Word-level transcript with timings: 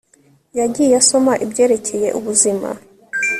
yagiye 0.59 0.93
asoma 1.01 1.33
ibyerekeye 1.45 2.07
ubuzima 2.19 2.69